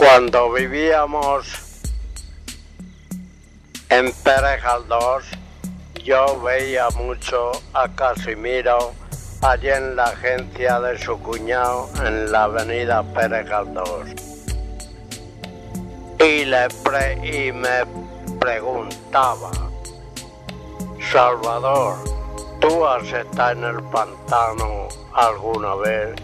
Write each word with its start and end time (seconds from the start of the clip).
Cuando 0.00 0.50
vivíamos 0.50 1.46
en 3.90 4.10
Pérez 4.24 4.62
yo 6.02 6.40
veía 6.40 6.88
mucho 6.96 7.52
a 7.74 7.86
Casimiro 7.86 8.94
allí 9.42 9.68
en 9.68 9.96
la 9.96 10.04
agencia 10.04 10.80
de 10.80 10.98
su 10.98 11.20
cuñado 11.20 11.90
en 12.02 12.32
la 12.32 12.44
avenida 12.44 13.02
Pérez 13.12 13.46
Galdós. 13.46 14.08
Y, 16.18 16.46
le 16.46 16.68
y 17.22 17.52
me 17.52 17.84
preguntaba, 18.40 19.50
Salvador, 21.12 21.98
¿tú 22.58 22.86
has 22.86 23.04
estado 23.12 23.50
en 23.50 23.64
el 23.64 23.82
pantano 23.90 24.88
alguna 25.12 25.74
vez? 25.74 26.14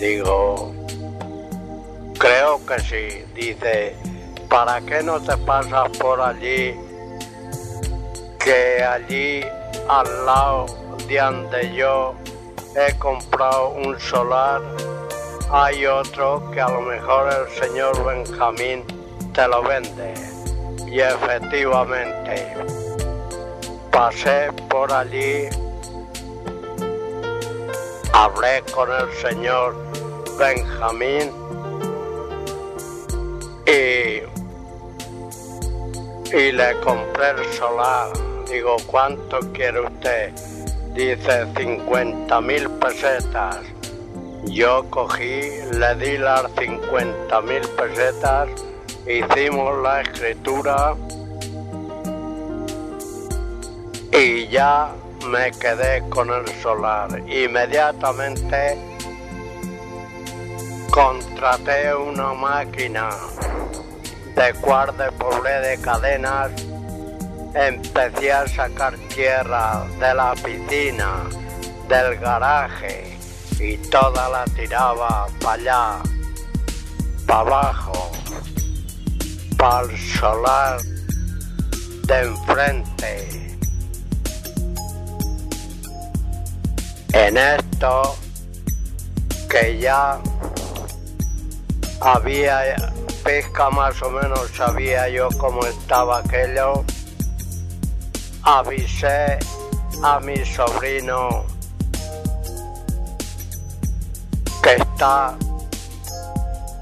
Digo, 0.00 0.74
sí. 2.78 3.24
Dice, 3.34 3.96
¿para 4.48 4.80
qué 4.80 5.02
no 5.02 5.20
te 5.20 5.36
pasas 5.38 5.88
por 5.98 6.20
allí? 6.20 6.74
Que 8.38 8.82
allí 8.82 9.44
al 9.88 10.26
lado 10.26 10.66
de 11.08 11.18
donde 11.18 11.74
yo 11.74 12.14
he 12.76 12.92
comprado 12.98 13.70
un 13.70 13.98
solar, 14.00 14.60
hay 15.50 15.86
otro 15.86 16.50
que 16.52 16.60
a 16.60 16.68
lo 16.68 16.80
mejor 16.80 17.32
el 17.32 17.62
señor 17.62 18.04
Benjamín 18.04 18.84
te 19.32 19.46
lo 19.48 19.62
vende. 19.62 20.14
Y 20.86 21.00
efectivamente, 21.00 22.54
pasé 23.90 24.52
por 24.68 24.92
allí, 24.92 25.48
hablé 28.12 28.62
con 28.72 28.90
el 28.90 29.12
señor 29.14 29.74
Benjamín 30.38 31.43
y, 33.66 34.22
y 36.36 36.52
le 36.52 36.80
compré 36.80 37.30
el 37.30 37.44
solar. 37.52 38.10
Digo, 38.50 38.76
¿cuánto 38.86 39.40
quiere 39.52 39.80
usted? 39.80 40.32
Dice 40.94 41.46
50 41.56 42.40
mil 42.40 42.70
pesetas. 42.70 43.60
Yo 44.44 44.84
cogí, 44.90 45.40
le 45.72 45.94
di 45.96 46.18
las 46.18 46.50
50 46.58 47.40
mil 47.40 47.62
pesetas, 47.70 48.48
hicimos 49.06 49.82
la 49.82 50.02
escritura 50.02 50.94
y 54.12 54.46
ya 54.48 54.92
me 55.26 55.50
quedé 55.52 56.06
con 56.10 56.30
el 56.30 56.46
solar. 56.62 57.08
Inmediatamente 57.26 58.78
contraté 60.90 61.94
una 61.94 62.34
máquina 62.34 63.08
de 64.34 64.52
de 64.52 65.12
poblé 65.12 65.60
de 65.60 65.78
cadenas, 65.80 66.50
empecé 67.54 68.32
a 68.32 68.46
sacar 68.48 68.96
tierra 69.14 69.86
de 70.00 70.14
la 70.14 70.34
piscina, 70.34 71.22
del 71.88 72.16
garaje 72.18 73.16
y 73.60 73.76
toda 73.88 74.28
la 74.28 74.44
tiraba 74.56 75.26
para 75.40 75.52
allá, 75.52 76.02
para 77.26 77.40
abajo, 77.40 78.10
para 79.56 79.86
el 79.86 79.98
solar 79.98 80.80
de 82.06 82.20
enfrente. 82.20 83.28
En 87.12 87.36
esto 87.36 88.16
que 89.48 89.78
ya 89.78 90.18
había 92.00 92.74
pesca 93.24 93.70
más 93.70 94.00
o 94.02 94.10
menos 94.10 94.50
sabía 94.54 95.08
yo 95.08 95.28
cómo 95.38 95.64
estaba 95.64 96.18
aquello. 96.18 96.84
Avisé 98.42 99.38
a 100.02 100.20
mi 100.20 100.44
sobrino 100.44 101.46
que 104.62 104.74
está 104.74 105.34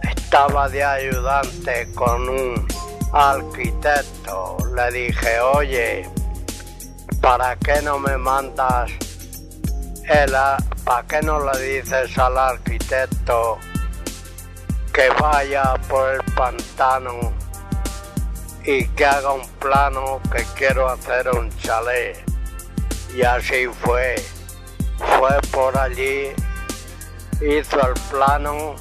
estaba 0.02 0.68
de 0.68 0.82
ayudante 0.82 1.92
con 1.94 2.28
un 2.28 2.66
arquitecto. 3.12 4.56
Le 4.74 4.90
dije 4.90 5.40
oye 5.40 6.10
para 7.20 7.54
qué 7.56 7.80
no 7.82 8.00
me 8.00 8.16
mandas 8.16 8.90
el 10.08 10.32
para 10.84 11.06
qué 11.06 11.22
no 11.22 11.38
le 11.38 11.58
dices 11.60 12.18
al 12.18 12.36
arquitecto 12.36 13.58
que 14.92 15.08
vaya 15.20 15.74
por 15.88 16.10
el 16.10 16.22
pantano 16.34 17.32
y 18.64 18.86
que 18.88 19.04
haga 19.04 19.32
un 19.32 19.48
plano 19.58 20.20
que 20.30 20.44
quiero 20.54 20.88
hacer 20.88 21.28
un 21.30 21.50
chalet. 21.58 22.22
Y 23.14 23.22
así 23.22 23.66
fue. 23.66 24.16
Fue 25.18 25.40
por 25.50 25.76
allí, 25.76 26.32
hizo 27.40 27.88
el 27.88 27.94
plano 28.10 28.76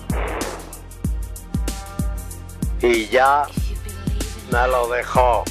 y 2.82 3.08
ya 3.08 3.48
me 4.52 4.68
lo 4.68 4.88
dejó. 4.90 5.44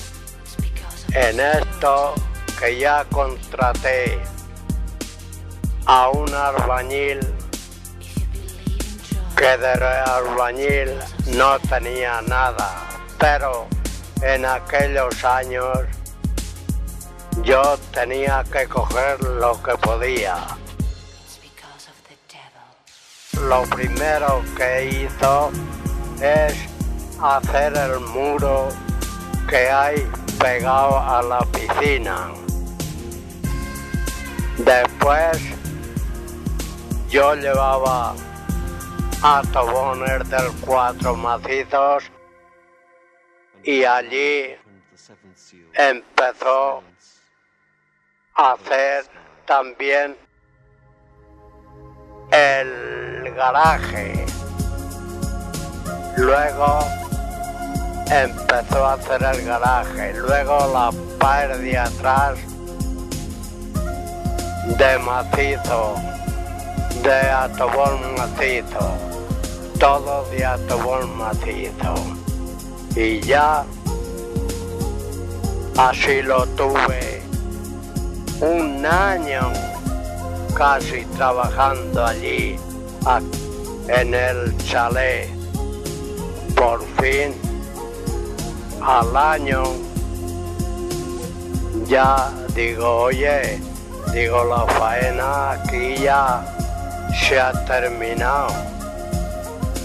En 1.13 1.41
esto 1.41 2.15
que 2.61 2.79
ya 2.79 3.05
contraté 3.11 4.21
a 5.87 6.09
un 6.11 6.33
albañil 6.33 7.19
que 9.41 9.57
de 9.57 9.73
albañil 9.73 10.91
no 11.35 11.59
tenía 11.61 12.21
nada, 12.21 12.69
pero 13.19 13.67
en 14.21 14.45
aquellos 14.45 15.25
años 15.25 15.79
yo 17.43 17.79
tenía 17.91 18.45
que 18.53 18.69
coger 18.69 19.19
lo 19.23 19.63
que 19.63 19.73
podía. 19.79 20.37
Lo 23.49 23.63
primero 23.63 24.43
que 24.59 25.07
hizo 25.07 25.51
es 26.21 26.55
hacer 27.23 27.75
el 27.79 27.99
muro 28.01 28.69
que 29.49 29.71
hay 29.71 30.07
pegado 30.39 30.99
a 30.99 31.23
la 31.23 31.41
piscina. 31.47 32.29
Después 34.59 35.39
yo 37.09 37.35
llevaba 37.37 38.15
atobones 39.23 40.29
del 40.31 40.51
cuatro 40.61 41.15
macizos. 41.17 42.11
Y 43.63 43.85
allí 43.85 44.57
empezó 45.75 46.83
a 48.35 48.53
hacer 48.53 49.05
también 49.47 50.17
el 52.31 53.35
garaje. 53.35 54.25
Luego 56.17 56.81
empezó 58.11 58.87
a 58.87 58.93
hacer 58.95 59.23
el 59.23 59.45
garaje, 59.45 60.15
luego 60.15 60.59
la 60.73 60.91
pared 61.19 61.59
de 61.59 61.79
atrás 61.79 62.39
de 64.79 64.99
macizo, 64.99 65.95
de 67.03 67.33
macizo, 68.17 68.95
todo 69.79 70.25
de 70.31 71.07
macizo. 71.17 71.95
Y 72.95 73.21
ya 73.21 73.65
así 75.79 76.23
lo 76.23 76.47
tuve 76.49 77.23
un 78.41 78.85
año 78.85 79.53
casi 80.55 81.05
trabajando 81.17 82.05
allí 82.05 82.57
en 83.89 84.15
el 84.15 84.57
chalet. 84.59 85.31
Por 86.55 86.85
fin, 87.01 87.35
al 88.83 89.17
año, 89.17 89.63
ya 91.87 92.31
digo, 92.55 93.05
oye, 93.05 93.59
digo, 94.13 94.45
la 94.45 94.67
faena 94.67 95.53
aquí 95.53 95.97
ya 96.03 96.60
se 97.15 97.41
ha 97.41 97.53
terminado. 97.65 98.49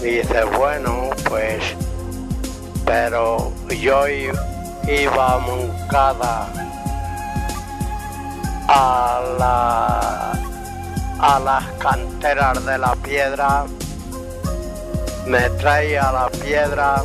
Dice, 0.02 0.44
bueno, 0.56 1.10
pues, 1.28 1.62
pero 2.84 3.52
yo 3.68 4.08
iba 4.08 5.34
a 5.34 5.38
Moncada 5.38 6.48
a 8.68 9.22
la 9.38 10.36
a 11.18 11.40
las 11.40 11.64
canteras 11.78 12.64
de 12.66 12.78
la 12.78 12.94
piedra, 12.96 13.64
me 15.26 15.48
traía 15.50 16.12
la 16.12 16.28
piedra 16.28 17.02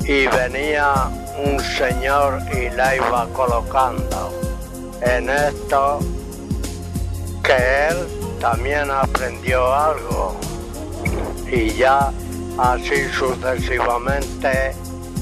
y 0.00 0.26
venía 0.26 0.92
un 1.44 1.58
señor 1.60 2.40
y 2.52 2.70
la 2.70 2.96
iba 2.96 3.26
colocando. 3.32 4.32
En 5.00 5.28
esto 5.28 5.98
que 7.42 7.88
él 7.88 8.21
también 8.42 8.90
aprendió 8.90 9.72
algo 9.72 10.36
y 11.50 11.70
ya 11.70 12.12
Así 12.58 13.08
sucesivamente 13.18 14.74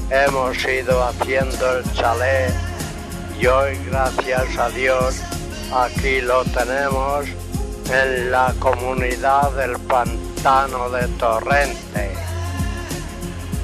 hemos 0.09 0.65
ido 0.65 1.01
haciendo 1.01 1.77
el 1.77 1.93
chalet 1.93 2.53
y 3.39 3.47
hoy 3.47 3.77
gracias 3.89 4.57
a 4.57 4.69
Dios 4.69 5.15
aquí 5.73 6.19
lo 6.19 6.43
tenemos 6.43 7.25
en 7.89 8.31
la 8.31 8.53
comunidad 8.59 9.51
del 9.53 9.77
pantano 9.79 10.89
de 10.89 11.07
Torrente. 11.17 12.11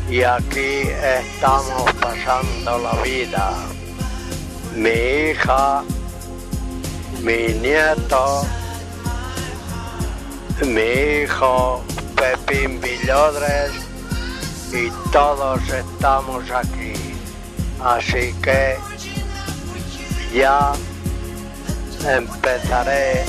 Y 0.09 0.23
aquí 0.23 0.87
estamos 1.03 1.91
pasando 2.01 2.77
la 2.79 2.93
vida. 3.03 3.51
Mi 4.75 5.31
hija, 5.31 5.83
mi 7.21 7.53
nieto, 7.59 8.45
mi 10.65 11.21
hijo 11.23 11.83
Pepín 12.15 12.81
Villodres 12.81 13.71
y 14.73 14.89
todos 15.11 15.61
estamos 15.69 16.49
aquí. 16.51 16.93
Así 17.83 18.33
que 18.41 18.77
ya 20.33 20.73
empezaré 22.05 23.23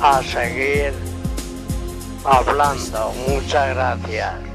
a 0.00 0.22
seguir 0.22 0.92
hablando. 2.24 3.12
Muchas 3.28 3.74
gracias. 3.74 4.45